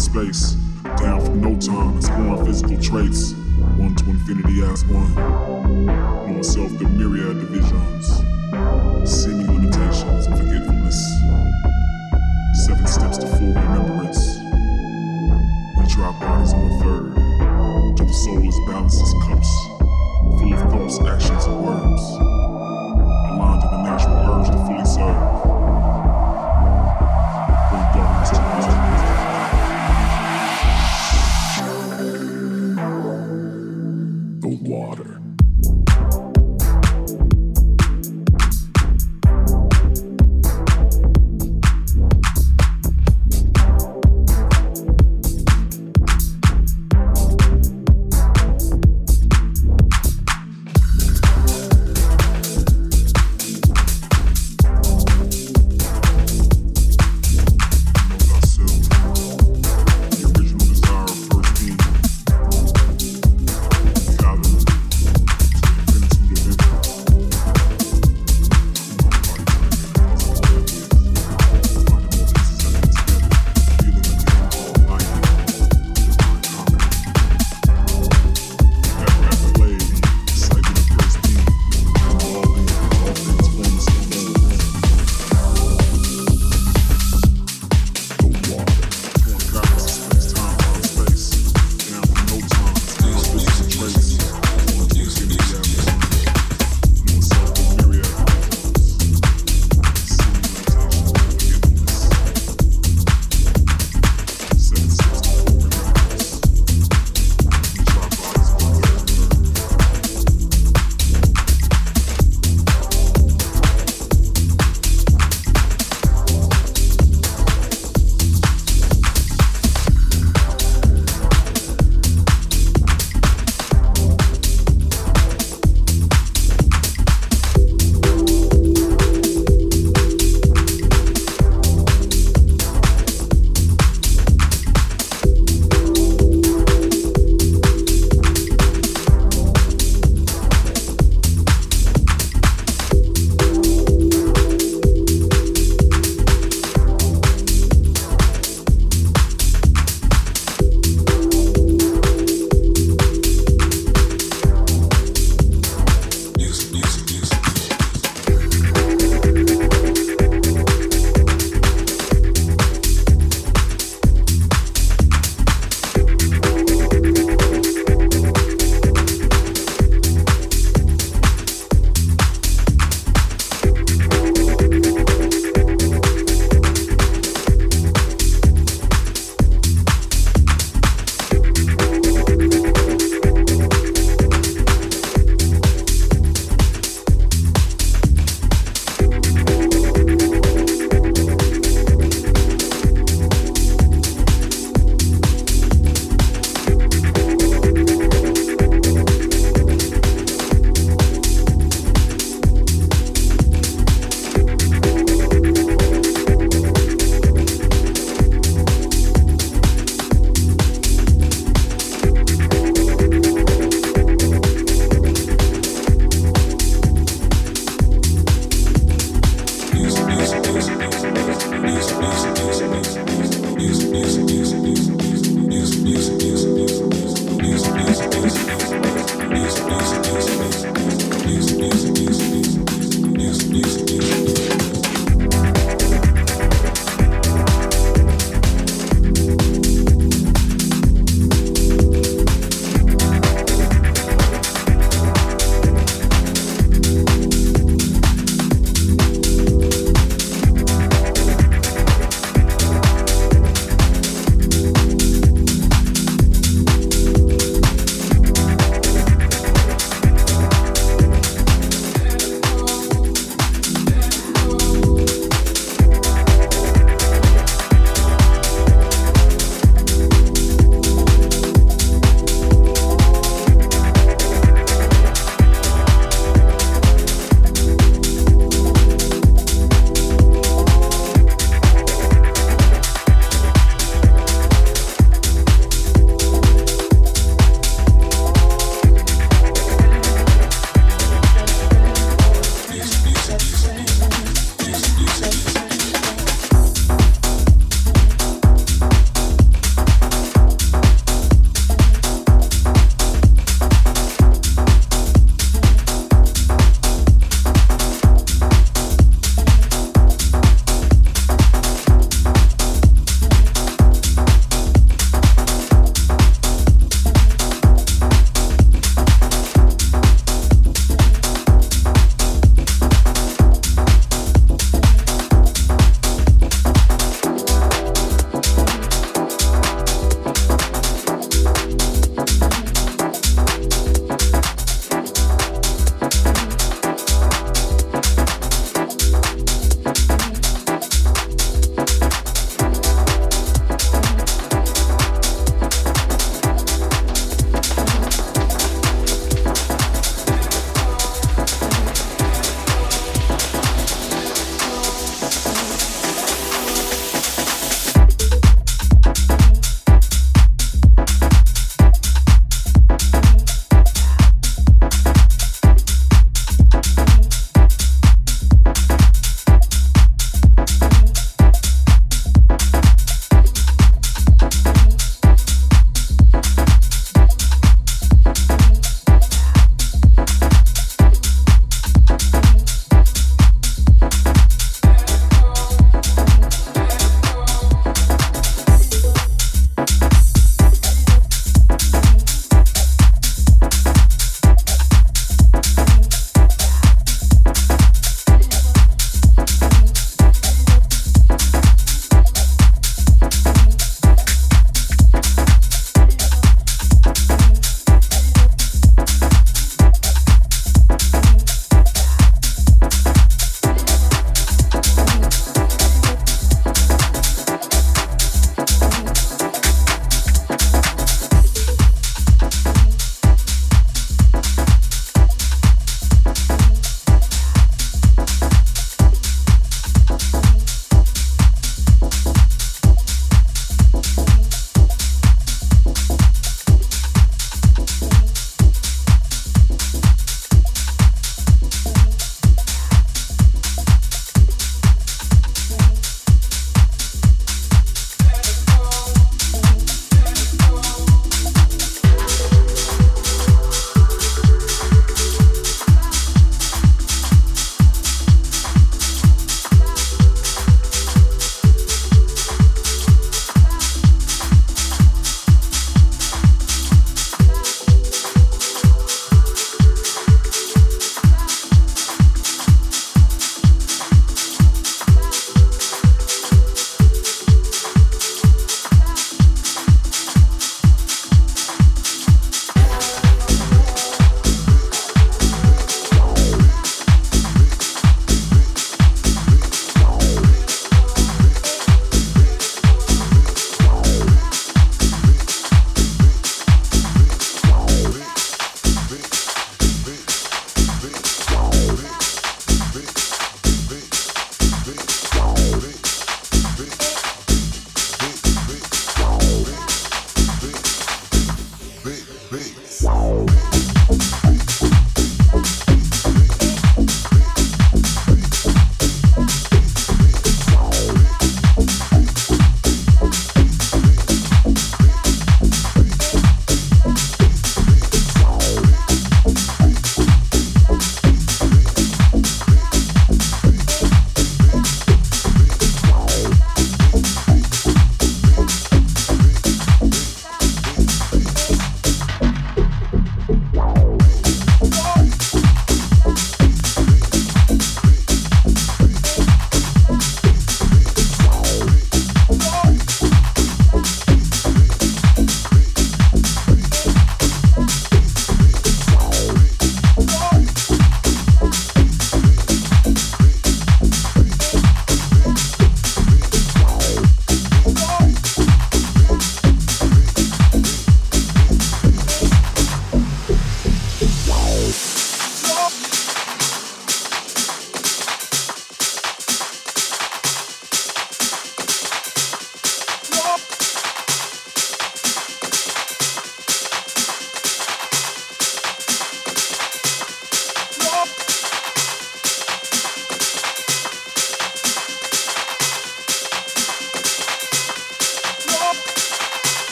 [0.00, 0.52] space.
[0.96, 3.32] Down from no time, exploring physical traits.
[3.76, 5.29] One to infinity as one.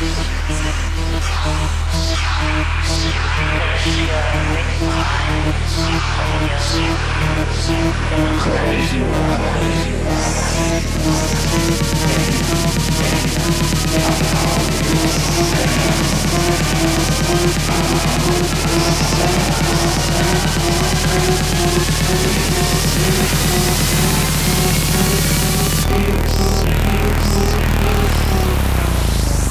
[0.00, 0.40] Peace.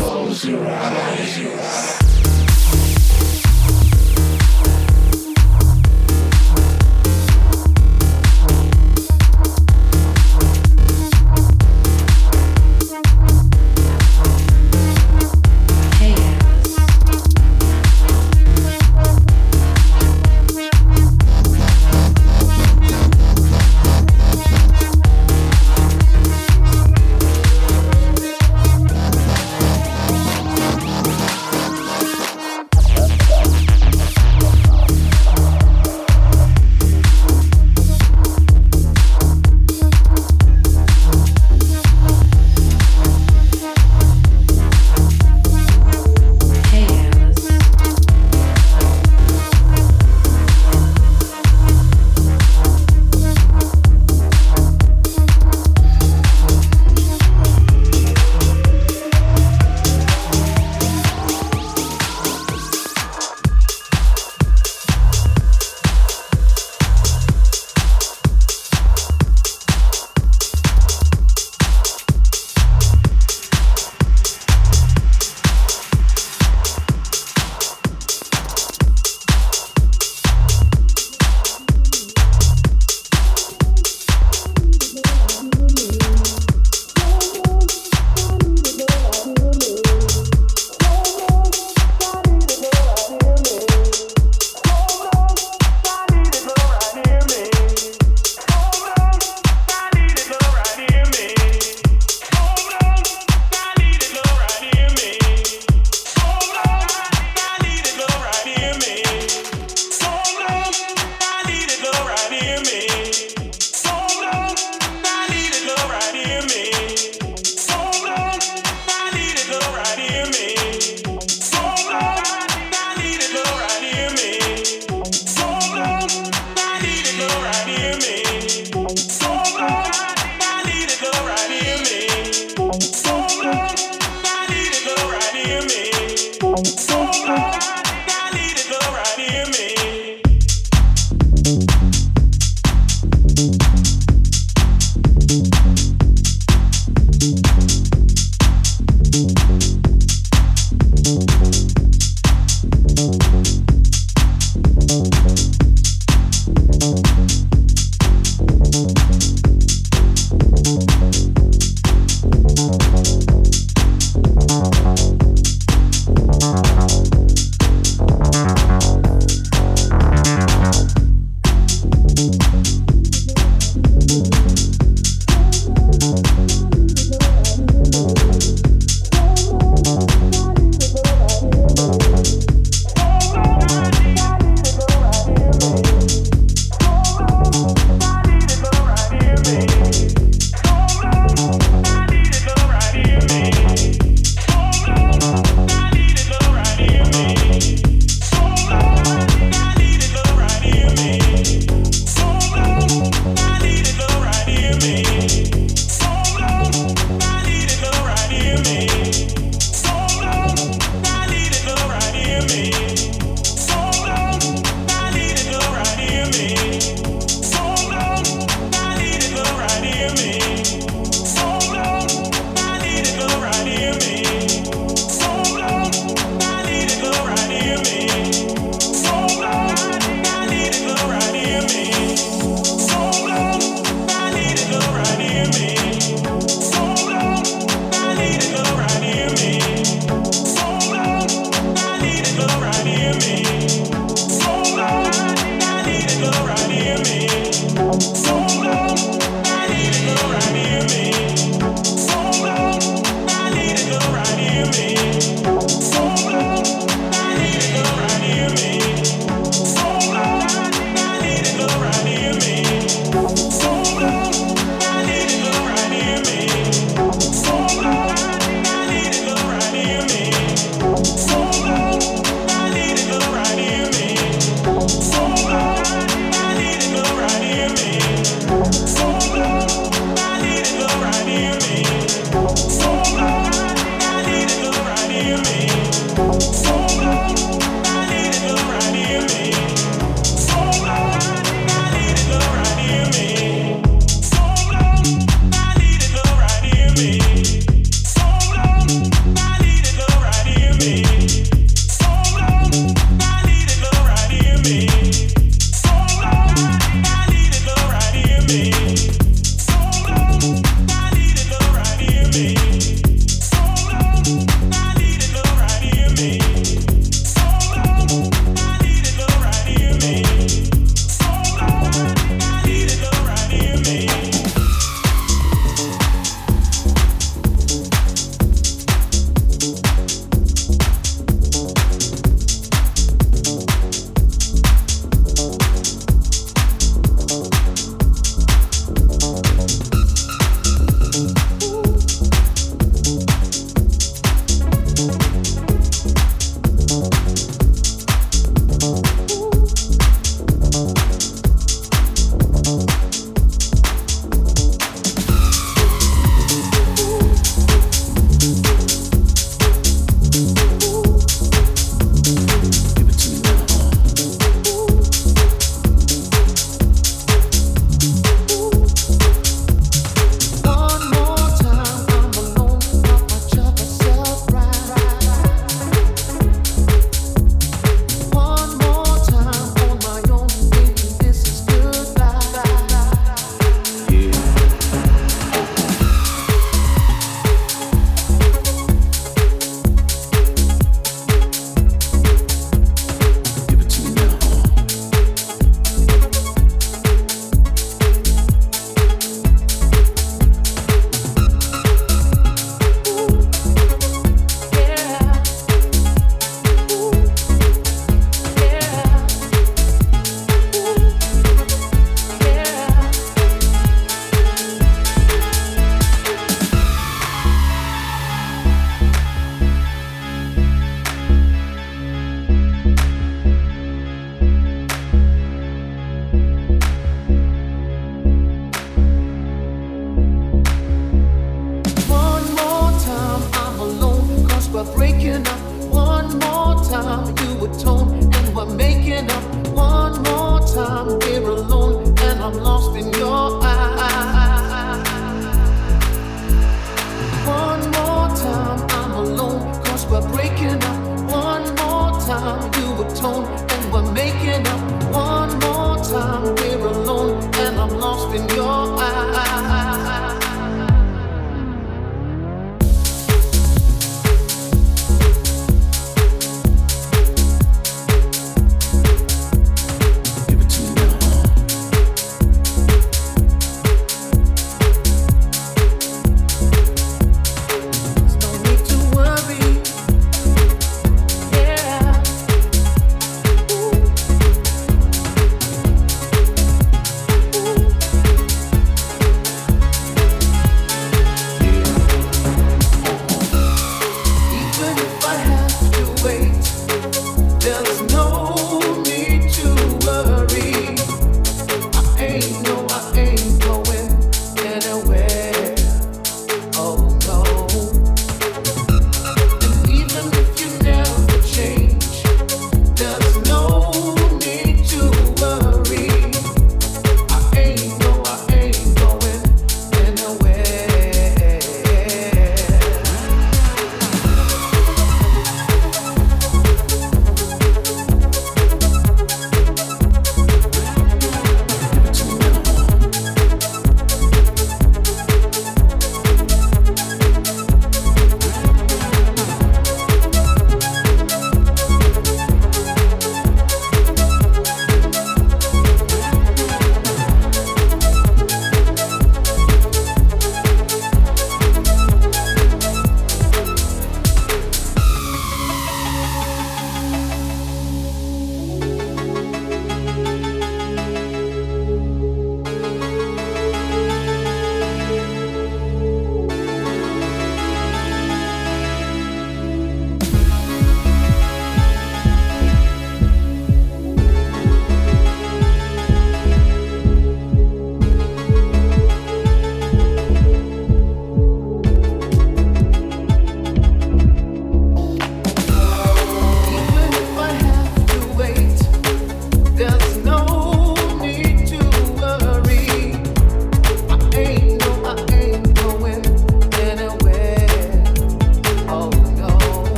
[0.00, 1.18] Close your eyes.
[1.18, 2.19] Close your eyes.